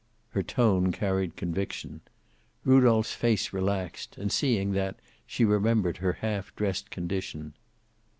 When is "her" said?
0.31-0.41, 5.97-6.13